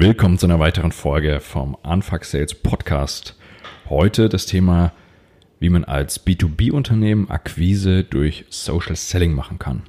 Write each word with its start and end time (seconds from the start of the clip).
Willkommen 0.00 0.38
zu 0.38 0.46
einer 0.46 0.60
weiteren 0.60 0.92
Folge 0.92 1.40
vom 1.40 1.76
Anfuck 1.82 2.24
Sales 2.24 2.54
Podcast. 2.54 3.34
Heute 3.88 4.28
das 4.28 4.46
Thema, 4.46 4.92
wie 5.58 5.70
man 5.70 5.82
als 5.82 6.24
B2B-Unternehmen 6.24 7.28
Akquise 7.28 8.04
durch 8.04 8.44
Social 8.48 8.94
Selling 8.94 9.32
machen 9.34 9.58
kann. 9.58 9.82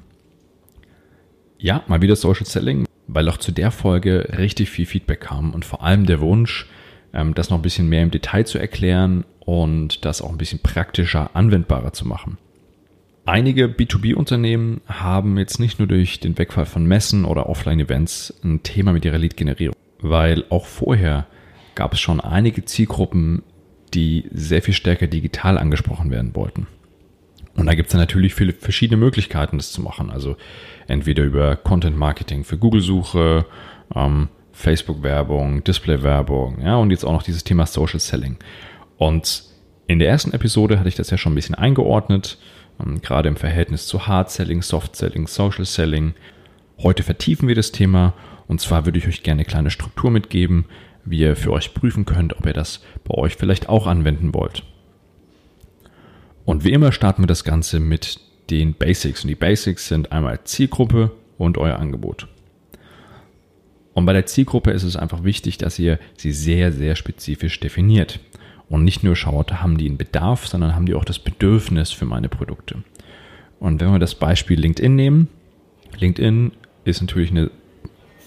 Ja, 1.60 1.84
mal 1.86 2.02
wieder 2.02 2.16
Social 2.16 2.48
Selling, 2.48 2.88
weil 3.06 3.30
auch 3.30 3.38
zu 3.38 3.52
der 3.52 3.70
Folge 3.70 4.30
richtig 4.36 4.72
viel 4.72 4.88
Feedback 4.88 5.22
kam 5.22 5.54
und 5.54 5.64
vor 5.64 5.84
allem 5.84 6.08
der 6.08 6.22
Wunsch, 6.22 6.68
ähm, 7.14 7.36
das 7.36 7.52
noch 7.52 7.60
ein 7.60 7.62
bisschen 7.62 7.88
mehr 7.88 8.02
im 8.02 8.10
Detail 8.10 8.48
zu 8.48 8.58
erklären 8.58 9.26
und 9.42 10.06
das 10.06 10.24
auch 10.24 10.32
ein 10.32 10.40
bisschen 10.40 10.58
praktischer, 10.58 11.36
anwendbarer 11.36 11.94
zu 11.94 12.08
machen. 12.08 12.40
Einige 13.26 13.68
B2B-Unternehmen 13.68 14.82
haben 14.88 15.38
jetzt 15.38 15.60
nicht 15.60 15.78
nur 15.78 15.88
durch 15.88 16.20
den 16.20 16.36
Wegfall 16.36 16.66
von 16.66 16.84
Messen 16.88 17.26
oder 17.26 17.48
Offline-Events 17.48 18.40
ein 18.44 18.64
Thema 18.64 18.92
mit 18.92 19.06
ihrer 19.06 19.20
Lead-Generierung, 19.20 19.76
weil 20.02 20.46
auch 20.50 20.66
vorher 20.66 21.28
gab 21.76 21.94
es 21.94 22.00
schon 22.00 22.20
einige 22.20 22.66
Zielgruppen, 22.66 23.44
die 23.94 24.26
sehr 24.32 24.62
viel 24.62 24.74
stärker 24.74 25.08
digital 25.08 25.58
angesprochen 25.58 26.12
werden 26.12 26.36
wollten. 26.36 26.68
Und 27.56 27.66
da 27.66 27.74
gibt 27.74 27.90
es 27.90 27.96
natürlich 27.96 28.36
viele 28.36 28.54
verschiedene 28.54 28.98
Möglichkeiten, 28.98 29.58
das 29.58 29.72
zu 29.72 29.82
machen. 29.82 30.10
Also 30.10 30.38
entweder 30.88 31.24
über 31.24 31.56
Content 31.56 31.98
Marketing 31.98 32.44
für 32.44 32.58
Google-Suche, 32.58 33.46
ähm, 33.96 34.30
Facebook-Werbung, 34.54 35.64
Display-Werbung, 35.64 36.62
ja, 36.62 36.76
und 36.78 36.92
jetzt 36.92 37.06
auch 37.06 37.14
noch 37.14 37.24
dieses 37.24 37.44
Thema 37.44 37.66
Social 37.66 38.00
Selling. 38.00 38.38
Und 38.98 39.44
in 39.88 40.00
der 40.00 40.10
ersten 40.10 40.34
Episode 40.34 40.80
hatte 40.80 40.90
ich 40.90 40.96
das 40.96 41.10
ja 41.10 41.18
schon 41.18 41.34
ein 41.34 41.36
bisschen 41.36 41.56
eingeordnet, 41.56 42.38
ähm, 42.80 43.02
gerade 43.02 43.30
im 43.30 43.36
Verhältnis 43.36 43.88
zu 43.88 44.08
Hard 44.08 44.30
Selling, 44.32 44.62
Soft 44.62 44.96
Selling, 44.96 45.28
Social 45.28 45.66
Selling. 45.66 46.14
Heute 46.78 47.04
vertiefen 47.04 47.48
wir 47.48 47.56
das 47.56 47.72
Thema 47.72 48.14
und 48.50 48.60
zwar 48.60 48.86
würde 48.86 48.98
ich 48.98 49.08
euch 49.08 49.22
gerne 49.22 49.42
eine 49.42 49.46
kleine 49.46 49.70
Struktur 49.70 50.10
mitgeben, 50.10 50.66
wie 51.06 51.20
ihr 51.20 51.36
für 51.36 51.52
euch 51.52 51.76
prüfen 51.76 52.04
könnt, 52.04 52.36
ob 52.36 52.48
ihr 52.48 52.54
das 52.54 52.84
bei 53.06 53.14
euch 53.14 53.36
vielleicht 53.36 53.70
auch 53.70 53.86
anwenden 53.86 54.34
wollt. 54.34 54.64
Und 56.46 56.64
wie 56.64 56.72
immer 56.72 56.92
starten 56.92 57.22
wir 57.22 57.28
das 57.28 57.44
Ganze 57.44 57.80
mit 57.80 58.20
den 58.50 58.74
Basics. 58.74 59.24
Und 59.24 59.28
die 59.28 59.36
Basics 59.36 59.88
sind 59.88 60.12
einmal 60.12 60.44
Zielgruppe 60.46 61.12
und 61.38 61.60
euer 61.60 61.78
Angebot. 61.78 62.28
Und 63.94 64.08
bei 64.08 64.14
der 64.14 64.26
Zielgruppe 64.26 64.72
ist 64.72 64.84
es 64.84 64.96
einfach 64.96 65.24
wichtig, 65.24 65.60
dass 65.60 65.78
ihr 65.78 66.00
sie 66.18 66.32
sehr, 66.32 66.72
sehr 66.72 66.96
spezifisch 66.96 67.60
definiert. 67.60 68.20
Und 68.68 68.84
nicht 68.84 69.04
nur 69.04 69.16
schaut, 69.16 69.62
haben 69.62 69.78
die 69.78 69.88
einen 69.88 69.98
Bedarf, 69.98 70.48
sondern 70.48 70.76
haben 70.76 70.88
die 70.88 70.96
auch 70.96 71.06
das 71.06 71.20
Bedürfnis 71.20 71.92
für 71.92 72.06
meine 72.06 72.30
Produkte. 72.30 72.84
Und 73.60 73.80
wenn 73.80 73.92
wir 73.92 74.00
das 74.00 74.16
Beispiel 74.16 74.60
LinkedIn 74.60 74.96
nehmen, 74.96 75.28
LinkedIn 76.00 76.52
ist 76.84 77.02
natürlich 77.02 77.30
eine 77.30 77.52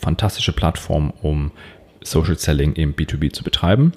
fantastische 0.03 0.53
Plattform, 0.53 1.13
um 1.23 1.53
Social 2.03 2.37
Selling 2.37 2.75
im 2.75 2.95
B2B 2.95 3.33
zu 3.33 3.45
betreiben. 3.45 3.93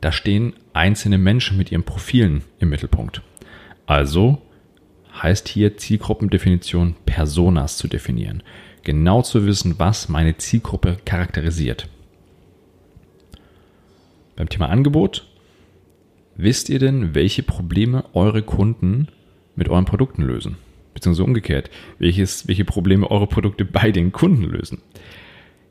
Da 0.00 0.12
stehen 0.12 0.54
einzelne 0.72 1.16
Menschen 1.16 1.56
mit 1.56 1.72
ihren 1.72 1.84
Profilen 1.84 2.42
im 2.58 2.68
Mittelpunkt. 2.68 3.22
Also 3.86 4.42
heißt 5.22 5.48
hier 5.48 5.78
Zielgruppendefinition 5.78 6.96
Personas 7.06 7.78
zu 7.78 7.88
definieren 7.88 8.42
genau 8.86 9.20
zu 9.20 9.44
wissen, 9.44 9.74
was 9.78 10.08
meine 10.08 10.36
Zielgruppe 10.38 10.96
charakterisiert. 11.04 11.88
Beim 14.36 14.48
Thema 14.48 14.68
Angebot, 14.68 15.26
wisst 16.36 16.68
ihr 16.68 16.78
denn, 16.78 17.14
welche 17.14 17.42
Probleme 17.42 18.04
eure 18.14 18.42
Kunden 18.42 19.08
mit 19.56 19.68
euren 19.68 19.86
Produkten 19.86 20.22
lösen? 20.22 20.56
Beziehungsweise 20.94 21.24
umgekehrt, 21.24 21.68
welches, 21.98 22.46
welche 22.46 22.64
Probleme 22.64 23.10
eure 23.10 23.26
Produkte 23.26 23.64
bei 23.64 23.90
den 23.90 24.12
Kunden 24.12 24.44
lösen? 24.44 24.82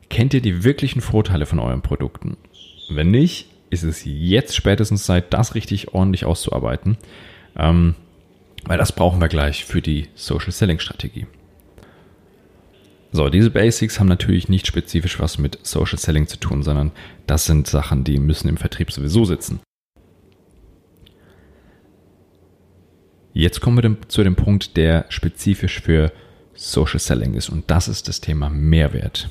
Kennt 0.08 0.34
ihr 0.34 0.40
die 0.40 0.64
wirklichen 0.64 1.00
Vorteile 1.00 1.46
von 1.46 1.58
euren 1.58 1.82
Produkten? 1.82 2.36
Wenn 2.88 3.10
nicht, 3.10 3.48
ist 3.70 3.82
es 3.82 4.02
jetzt 4.04 4.54
spätestens 4.54 5.04
Zeit, 5.04 5.32
das 5.32 5.54
richtig 5.54 5.94
ordentlich 5.94 6.24
auszuarbeiten, 6.24 6.96
ähm, 7.56 7.94
weil 8.64 8.78
das 8.78 8.92
brauchen 8.92 9.20
wir 9.20 9.28
gleich 9.28 9.64
für 9.64 9.82
die 9.82 10.08
Social 10.14 10.52
Selling 10.52 10.78
Strategie. 10.78 11.26
So, 13.12 13.28
diese 13.28 13.50
Basics 13.50 13.98
haben 13.98 14.08
natürlich 14.08 14.48
nicht 14.48 14.66
spezifisch 14.66 15.18
was 15.18 15.38
mit 15.38 15.58
Social 15.62 15.98
Selling 15.98 16.26
zu 16.26 16.38
tun, 16.38 16.62
sondern 16.62 16.92
das 17.26 17.46
sind 17.46 17.66
Sachen, 17.66 18.04
die 18.04 18.18
müssen 18.18 18.48
im 18.48 18.56
Vertrieb 18.56 18.92
sowieso 18.92 19.24
sitzen. 19.24 19.60
Jetzt 23.32 23.60
kommen 23.60 23.82
wir 23.82 24.08
zu 24.08 24.24
dem 24.24 24.34
Punkt, 24.34 24.76
der 24.76 25.06
spezifisch 25.08 25.80
für 25.80 26.12
Social 26.54 26.98
Selling 27.00 27.34
ist 27.34 27.48
und 27.48 27.70
das 27.70 27.88
ist 27.88 28.08
das 28.08 28.20
Thema 28.20 28.48
Mehrwert. 28.48 29.28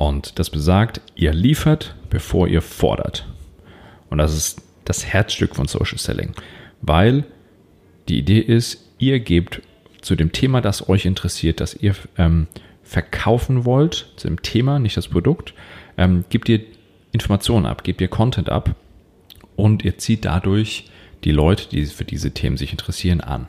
Und 0.00 0.38
das 0.38 0.48
besagt, 0.48 1.02
ihr 1.14 1.34
liefert, 1.34 1.94
bevor 2.08 2.48
ihr 2.48 2.62
fordert. 2.62 3.26
Und 4.08 4.16
das 4.16 4.34
ist 4.34 4.62
das 4.86 5.04
Herzstück 5.04 5.54
von 5.54 5.68
Social 5.68 5.98
Selling, 5.98 6.32
weil 6.80 7.24
die 8.08 8.18
Idee 8.18 8.38
ist, 8.38 8.82
ihr 8.96 9.20
gebt 9.20 9.60
zu 10.00 10.16
dem 10.16 10.32
Thema, 10.32 10.62
das 10.62 10.88
euch 10.88 11.04
interessiert, 11.04 11.60
das 11.60 11.74
ihr 11.74 11.94
ähm, 12.16 12.46
verkaufen 12.82 13.66
wollt, 13.66 14.14
zu 14.16 14.26
dem 14.26 14.40
Thema, 14.40 14.78
nicht 14.78 14.96
das 14.96 15.08
Produkt, 15.08 15.52
ähm, 15.98 16.24
gebt 16.30 16.48
ihr 16.48 16.62
Informationen 17.12 17.66
ab, 17.66 17.84
gebt 17.84 18.00
ihr 18.00 18.08
Content 18.08 18.48
ab 18.48 18.74
und 19.54 19.84
ihr 19.84 19.98
zieht 19.98 20.24
dadurch 20.24 20.86
die 21.24 21.32
Leute, 21.32 21.68
die 21.68 21.84
für 21.84 22.06
diese 22.06 22.30
Themen 22.30 22.56
sich 22.56 22.72
interessieren, 22.72 23.20
an. 23.20 23.48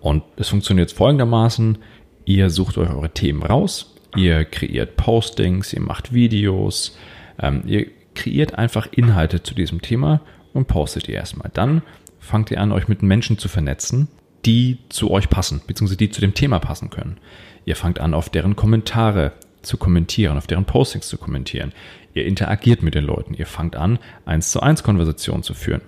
Und 0.00 0.22
es 0.36 0.48
funktioniert 0.48 0.92
folgendermaßen, 0.92 1.78
ihr 2.24 2.50
sucht 2.50 2.78
euch 2.78 2.88
eure 2.88 3.10
Themen 3.10 3.42
raus, 3.42 3.93
ihr 4.16 4.44
kreiert 4.44 4.96
Postings, 4.96 5.72
ihr 5.72 5.80
macht 5.80 6.12
Videos, 6.12 6.96
ähm, 7.38 7.62
ihr 7.66 7.86
kreiert 8.14 8.56
einfach 8.56 8.88
Inhalte 8.92 9.42
zu 9.42 9.54
diesem 9.54 9.82
Thema 9.82 10.20
und 10.52 10.68
postet 10.68 11.08
die 11.08 11.12
erstmal. 11.12 11.50
Dann 11.52 11.82
fangt 12.18 12.50
ihr 12.50 12.60
an, 12.60 12.72
euch 12.72 12.88
mit 12.88 13.02
Menschen 13.02 13.38
zu 13.38 13.48
vernetzen, 13.48 14.08
die 14.46 14.78
zu 14.88 15.10
euch 15.10 15.28
passen, 15.28 15.62
beziehungsweise 15.66 15.98
die 15.98 16.10
zu 16.10 16.20
dem 16.20 16.34
Thema 16.34 16.58
passen 16.58 16.90
können. 16.90 17.18
Ihr 17.64 17.76
fangt 17.76 18.00
an, 18.00 18.14
auf 18.14 18.28
deren 18.28 18.56
Kommentare 18.56 19.32
zu 19.62 19.78
kommentieren, 19.78 20.36
auf 20.36 20.46
deren 20.46 20.66
Postings 20.66 21.08
zu 21.08 21.18
kommentieren. 21.18 21.72
Ihr 22.12 22.26
interagiert 22.26 22.82
mit 22.82 22.94
den 22.94 23.04
Leuten. 23.04 23.34
Ihr 23.34 23.46
fangt 23.46 23.76
an, 23.76 23.98
eins 24.24 24.50
zu 24.50 24.60
eins 24.60 24.82
Konversationen 24.82 25.42
zu 25.42 25.54
führen. 25.54 25.80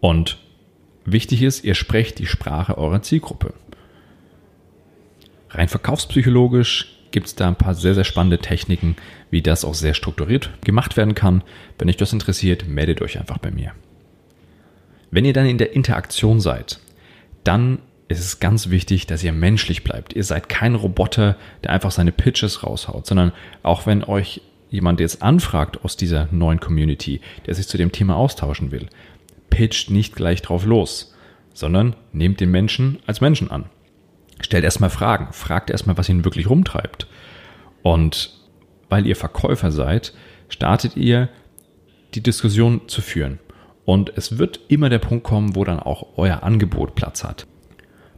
Und 0.00 0.38
wichtig 1.04 1.42
ist, 1.42 1.64
ihr 1.64 1.74
sprecht 1.74 2.18
die 2.18 2.26
Sprache 2.26 2.76
eurer 2.76 3.02
Zielgruppe. 3.02 3.54
Rein 5.50 5.68
verkaufspsychologisch 5.68 6.99
gibt 7.10 7.26
es 7.26 7.34
da 7.34 7.48
ein 7.48 7.56
paar 7.56 7.74
sehr, 7.74 7.94
sehr 7.94 8.04
spannende 8.04 8.38
Techniken, 8.38 8.96
wie 9.30 9.42
das 9.42 9.64
auch 9.64 9.74
sehr 9.74 9.94
strukturiert 9.94 10.50
gemacht 10.64 10.96
werden 10.96 11.14
kann. 11.14 11.42
Wenn 11.78 11.88
euch 11.88 11.96
das 11.96 12.12
interessiert, 12.12 12.68
meldet 12.68 13.02
euch 13.02 13.18
einfach 13.18 13.38
bei 13.38 13.50
mir. 13.50 13.72
Wenn 15.10 15.24
ihr 15.24 15.32
dann 15.32 15.46
in 15.46 15.58
der 15.58 15.72
Interaktion 15.72 16.40
seid, 16.40 16.78
dann 17.44 17.80
ist 18.08 18.20
es 18.20 18.40
ganz 18.40 18.70
wichtig, 18.70 19.06
dass 19.06 19.22
ihr 19.22 19.32
menschlich 19.32 19.84
bleibt. 19.84 20.14
Ihr 20.14 20.24
seid 20.24 20.48
kein 20.48 20.74
Roboter, 20.74 21.36
der 21.62 21.70
einfach 21.70 21.90
seine 21.90 22.12
Pitches 22.12 22.64
raushaut, 22.64 23.06
sondern 23.06 23.32
auch 23.62 23.86
wenn 23.86 24.02
euch 24.04 24.40
jemand 24.68 25.00
jetzt 25.00 25.22
anfragt 25.22 25.84
aus 25.84 25.96
dieser 25.96 26.28
neuen 26.30 26.60
Community, 26.60 27.20
der 27.46 27.54
sich 27.54 27.68
zu 27.68 27.76
dem 27.76 27.92
Thema 27.92 28.16
austauschen 28.16 28.70
will, 28.70 28.88
pitcht 29.48 29.90
nicht 29.90 30.14
gleich 30.14 30.42
drauf 30.42 30.64
los, 30.64 31.14
sondern 31.54 31.94
nehmt 32.12 32.40
den 32.40 32.50
Menschen 32.50 32.98
als 33.06 33.20
Menschen 33.20 33.50
an. 33.50 33.66
Stellt 34.50 34.64
erstmal 34.64 34.90
Fragen, 34.90 35.32
fragt 35.32 35.70
erstmal, 35.70 35.96
was 35.96 36.08
ihn 36.08 36.24
wirklich 36.24 36.50
rumtreibt. 36.50 37.06
Und 37.82 38.34
weil 38.88 39.06
ihr 39.06 39.14
Verkäufer 39.14 39.70
seid, 39.70 40.12
startet 40.48 40.96
ihr 40.96 41.28
die 42.14 42.20
Diskussion 42.20 42.88
zu 42.88 43.00
führen. 43.00 43.38
Und 43.84 44.12
es 44.16 44.38
wird 44.38 44.58
immer 44.66 44.88
der 44.88 44.98
Punkt 44.98 45.22
kommen, 45.22 45.54
wo 45.54 45.62
dann 45.62 45.78
auch 45.78 46.04
euer 46.16 46.42
Angebot 46.42 46.96
Platz 46.96 47.22
hat. 47.22 47.46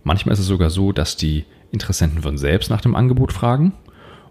Manchmal 0.05 0.33
ist 0.33 0.39
es 0.39 0.47
sogar 0.47 0.71
so, 0.71 0.91
dass 0.93 1.19
die 1.19 1.45
Interessenten 1.71 2.23
von 2.23 2.39
selbst 2.39 2.71
nach 2.71 2.81
dem 2.81 2.95
Angebot 2.95 3.35
fragen 3.35 3.75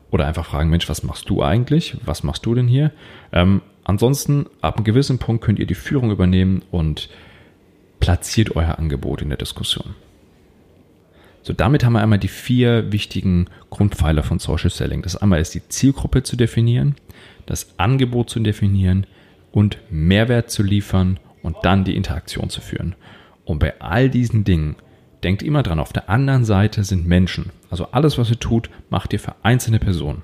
oder 0.10 0.26
einfach 0.26 0.48
fragen, 0.48 0.72
Mensch, 0.72 0.90
was 0.90 1.04
machst 1.04 1.30
du 1.30 1.44
eigentlich? 1.44 1.98
Was 2.04 2.24
machst 2.24 2.48
du 2.48 2.56
denn 2.56 2.68
hier? 2.68 2.90
Ähm, 3.32 3.62
ansonsten, 3.84 4.48
ab 4.62 4.78
einem 4.78 4.86
gewissen 4.86 5.20
Punkt 5.20 5.44
könnt 5.44 5.60
ihr 5.60 5.68
die 5.68 5.76
Führung 5.76 6.10
übernehmen 6.10 6.64
und 6.72 7.10
platziert 8.00 8.56
euer 8.56 8.80
Angebot 8.80 9.22
in 9.22 9.30
der 9.30 9.38
Diskussion. 9.38 9.94
So, 11.44 11.54
damit 11.54 11.84
haben 11.84 11.94
wir 11.94 12.02
einmal 12.02 12.20
die 12.20 12.28
vier 12.28 12.92
wichtigen 12.92 13.48
Grundpfeiler 13.70 14.24
von 14.24 14.40
Social 14.40 14.70
Selling. 14.70 15.02
Das 15.02 15.16
einmal 15.16 15.42
ist 15.42 15.56
die 15.56 15.68
Zielgruppe 15.68 16.24
zu 16.24 16.36
definieren, 16.36 16.96
das 17.46 17.74
Angebot 17.78 18.30
zu 18.30 18.40
definieren 18.40 19.08
und 19.52 19.80
Mehrwert 19.90 20.52
zu 20.52 20.62
liefern 20.64 21.20
und 21.42 21.58
dann 21.64 21.84
die 21.84 21.96
Interaktion 21.96 22.50
zu 22.50 22.62
führen. 22.62 22.96
Und 23.44 23.60
bei 23.60 23.80
all 23.82 24.10
diesen 24.10 24.44
Dingen 24.44 24.76
denkt 25.24 25.44
immer 25.44 25.64
dran, 25.64 25.80
auf 25.80 25.94
der 25.94 26.10
anderen 26.10 26.46
Seite 26.46 26.84
sind 26.84 27.08
Menschen. 27.08 27.52
Also 27.70 27.88
alles, 27.92 28.18
was 28.18 28.30
ihr 28.30 28.40
tut, 28.40 28.70
macht 28.90 29.14
ihr 29.14 29.20
für 29.20 29.36
einzelne 29.44 29.80
Personen. 29.80 30.24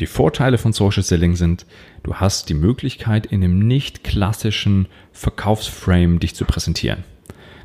Die 0.00 0.06
Vorteile 0.06 0.56
von 0.56 0.72
Social 0.72 1.02
Selling 1.02 1.36
sind, 1.36 1.66
du 2.02 2.14
hast 2.14 2.48
die 2.48 2.54
Möglichkeit, 2.54 3.26
in 3.26 3.44
einem 3.44 3.58
nicht 3.58 4.02
klassischen 4.02 4.88
Verkaufsframe 5.12 6.18
dich 6.18 6.34
zu 6.34 6.46
präsentieren. 6.46 7.04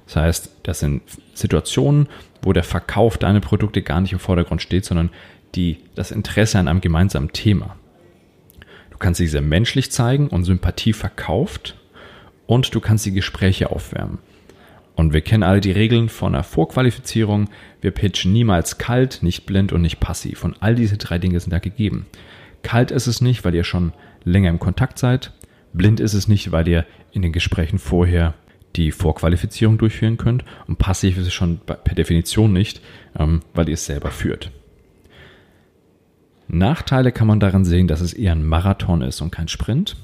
Das 0.06 0.16
heißt, 0.16 0.52
das 0.64 0.80
sind 0.80 1.02
Situationen, 1.34 2.08
wo 2.42 2.54
der 2.54 2.64
Verkauf 2.64 3.18
deiner 3.18 3.40
Produkte 3.40 3.82
gar 3.82 4.02
nicht 4.02 4.14
im 4.14 4.20
Vordergrund 4.20 4.62
steht, 4.62 4.86
sondern 4.86 5.10
die, 5.56 5.78
das 5.96 6.12
Interesse 6.12 6.60
an 6.60 6.68
einem 6.68 6.82
gemeinsamen 6.82 7.32
Thema. 7.32 7.76
Du 8.92 8.98
kannst 8.98 9.18
sie 9.18 9.28
sehr 9.28 9.42
menschlich 9.42 9.92
zeigen 9.92 10.28
und 10.28 10.44
Sympathie 10.44 10.94
verkauft 10.94 11.76
und 12.46 12.74
du 12.74 12.80
kannst 12.80 13.06
die 13.06 13.14
Gespräche 13.14 13.72
aufwärmen. 13.72 14.20
Und 14.96 15.12
wir 15.12 15.22
kennen 15.22 15.44
alle 15.44 15.60
die 15.60 15.72
Regeln 15.72 16.08
von 16.08 16.34
der 16.34 16.44
Vorqualifizierung. 16.44 17.50
Wir 17.82 17.92
pitchen 17.92 18.32
niemals 18.32 18.78
kalt, 18.78 19.22
nicht 19.22 19.46
blind 19.46 19.74
und 19.74 19.82
nicht 19.82 20.00
passiv. 20.00 20.46
Und 20.46 20.56
all 20.62 20.76
diese 20.76 20.98
drei 20.98 21.20
Dinge 21.20 21.40
sind 21.40 21.52
da 21.52 21.60
gegeben. 21.60 22.06
Kalt 22.64 22.92
ist 22.92 23.08
es 23.08 23.20
nicht, 23.20 23.44
weil 23.44 23.54
ihr 23.54 23.66
schon 23.66 23.92
länger 24.24 24.50
im 24.50 24.60
Kontakt 24.60 24.98
seid. 24.98 25.34
Blind 25.74 26.00
ist 26.00 26.14
es 26.14 26.30
nicht, 26.30 26.54
weil 26.54 26.68
ihr 26.68 26.86
in 27.12 27.22
den 27.22 27.34
Gesprächen 27.34 27.80
vorher 27.80 28.34
die 28.76 28.92
Vorqualifizierung 28.92 29.78
durchführen 29.78 30.18
könnt. 30.18 30.44
Und 30.68 30.78
passiv 30.78 31.18
ist 31.18 31.28
es 31.28 31.34
schon 31.34 31.60
per 31.60 31.96
Definition 31.96 32.54
nicht, 32.54 32.82
ähm, 33.18 33.42
weil 33.54 33.70
ihr 33.70 33.76
es 33.76 33.86
selber 33.86 34.12
führt. 34.12 34.52
Nachteile 36.48 37.12
kann 37.12 37.28
man 37.28 37.40
daran 37.40 37.66
sehen, 37.66 37.88
dass 37.88 38.02
es 38.02 38.14
eher 38.14 38.34
ein 38.34 38.46
Marathon 38.46 39.02
ist 39.02 39.22
und 39.22 39.32
kein 39.32 39.48
Sprint. 39.48 39.96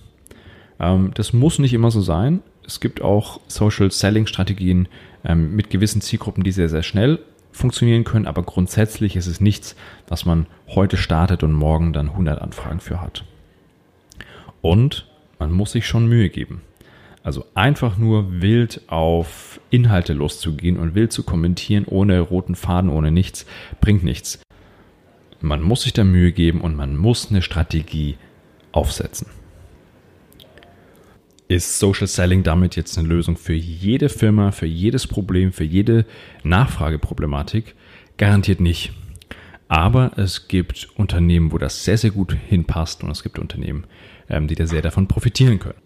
Ähm, 0.80 1.12
das 1.14 1.34
muss 1.34 1.60
nicht 1.60 1.74
immer 1.74 1.92
so 1.92 2.02
sein. 2.02 2.42
Es 2.66 2.80
gibt 2.80 3.02
auch 3.02 3.40
Social 3.48 3.92
Selling 3.92 4.28
Strategien 4.28 4.88
ähm, 5.24 5.56
mit 5.56 5.70
gewissen 5.70 6.02
Zielgruppen, 6.02 6.44
die 6.44 6.52
sehr, 6.52 6.70
sehr 6.70 6.84
schnell 6.84 7.20
funktionieren 7.52 8.06
können, 8.06 8.28
aber 8.28 8.44
grundsätzlich 8.44 9.16
ist 9.16 9.28
es 9.28 9.42
nichts, 9.42 9.76
was 10.08 10.26
man 10.26 10.48
heute 10.68 10.96
startet 10.96 11.44
und 11.44 11.52
morgen 11.52 11.92
dann 11.92 12.10
100 12.10 12.42
Anfragen 12.42 12.80
für 12.80 13.02
hat. 13.02 13.26
Und 14.62 15.08
man 15.38 15.52
muss 15.52 15.74
sich 15.74 15.86
schon 15.86 16.08
Mühe 16.08 16.30
geben. 16.30 16.62
Also 17.24 17.46
einfach 17.54 17.98
nur 17.98 18.42
wild 18.42 18.82
auf 18.88 19.60
Inhalte 19.70 20.14
loszugehen 20.14 20.78
und 20.78 20.96
wild 20.96 21.12
zu 21.12 21.24
kommentieren, 21.24 21.86
ohne 21.86 22.20
roten 22.20 22.56
Faden, 22.56 22.90
ohne 22.90 23.12
nichts, 23.12 23.46
bringt 23.80 24.04
nichts. 24.04 24.42
Man 25.40 25.62
muss 25.62 25.84
sich 25.84 25.94
da 25.94 26.04
Mühe 26.04 26.32
geben 26.32 26.62
und 26.62 26.76
man 26.76 26.98
muss 26.98 27.30
eine 27.30 27.42
Strategie 27.42 28.18
aufsetzen. 28.72 29.28
Ist 31.48 31.80
Social 31.80 32.08
Selling 32.08 32.44
damit 32.44 32.76
jetzt 32.76 32.98
eine 32.98 33.08
Lösung 33.08 33.36
für 33.36 33.54
jede 33.54 34.10
Firma, 34.10 34.52
für 34.52 34.68
jedes 34.68 35.06
Problem, 35.06 35.52
für 35.52 35.66
jede 35.66 36.06
Nachfrageproblematik? 36.44 37.76
Garantiert 38.18 38.62
nicht. 38.62 38.94
Aber 39.68 40.12
es 40.18 40.48
gibt 40.48 40.90
Unternehmen, 40.96 41.52
wo 41.52 41.58
das 41.58 41.84
sehr, 41.84 41.98
sehr 41.98 42.12
gut 42.12 42.34
hinpasst 42.34 43.04
und 43.04 43.12
es 43.12 43.22
gibt 43.22 43.38
Unternehmen, 43.38 43.86
ähm, 44.30 44.48
die 44.48 44.56
da 44.56 44.66
sehr 44.66 44.82
davon 44.82 45.08
profitieren 45.08 45.60
können. 45.60 45.80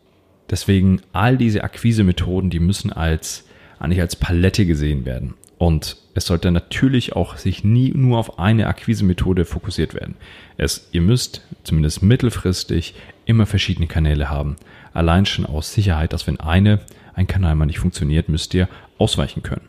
Deswegen 0.49 1.01
all 1.11 1.37
diese 1.37 1.63
Akquise-Methoden, 1.63 2.49
die 2.49 2.59
müssen 2.59 2.91
als, 2.91 3.45
eigentlich 3.79 4.01
als 4.01 4.15
Palette 4.15 4.65
gesehen 4.65 5.05
werden. 5.05 5.33
Und 5.57 5.97
es 6.13 6.25
sollte 6.25 6.51
natürlich 6.51 7.15
auch 7.15 7.37
sich 7.37 7.63
nie 7.63 7.91
nur 7.95 8.19
auf 8.19 8.39
eine 8.39 8.67
Akquise-Methode 8.67 9.45
fokussiert 9.45 9.93
werden. 9.93 10.15
Es, 10.57 10.89
ihr 10.91 11.01
müsst 11.01 11.41
zumindest 11.63 12.03
mittelfristig 12.03 12.93
immer 13.25 13.45
verschiedene 13.45 13.87
Kanäle 13.87 14.29
haben. 14.29 14.57
Allein 14.93 15.25
schon 15.25 15.45
aus 15.45 15.73
Sicherheit, 15.73 16.13
dass 16.13 16.27
wenn 16.27 16.39
eine, 16.39 16.81
ein 17.13 17.27
Kanal 17.27 17.55
mal 17.55 17.65
nicht 17.65 17.79
funktioniert, 17.79 18.29
müsst 18.29 18.53
ihr 18.53 18.67
ausweichen 18.97 19.43
können. 19.43 19.65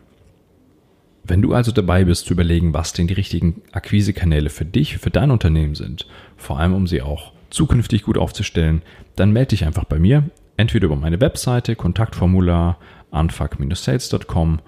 Wenn 1.24 1.42
du 1.42 1.54
also 1.54 1.72
dabei 1.72 2.04
bist 2.04 2.26
zu 2.26 2.34
überlegen, 2.34 2.72
was 2.72 2.92
denn 2.92 3.08
die 3.08 3.14
richtigen 3.14 3.62
Akquisekanäle 3.72 4.50
für 4.50 4.64
dich, 4.64 4.98
für 4.98 5.10
dein 5.10 5.32
Unternehmen 5.32 5.74
sind, 5.74 6.06
vor 6.36 6.60
allem 6.60 6.74
um 6.74 6.86
sie 6.86 7.02
auch 7.02 7.32
zukünftig 7.50 8.02
gut 8.02 8.18
aufzustellen, 8.18 8.82
dann 9.16 9.32
melde 9.32 9.50
dich 9.50 9.64
einfach 9.64 9.84
bei 9.84 9.98
mir 9.98 10.24
entweder 10.56 10.86
über 10.86 10.96
meine 10.96 11.20
Webseite, 11.20 11.76
Kontaktformular, 11.76 12.78
anfuck-sales.com 13.10 14.60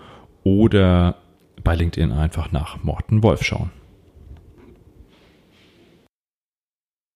oder 0.44 1.16
bei 1.64 1.74
LinkedIn 1.74 2.12
einfach 2.12 2.52
nach 2.52 2.82
Morten 2.82 3.22
Wolf 3.22 3.42
schauen. 3.42 3.70